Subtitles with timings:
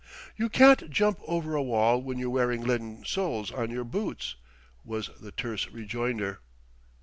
[0.35, 4.35] "You can't jump over a wall when you're wearing leaden soles on your boots,"
[4.83, 6.39] was the terse rejoinder.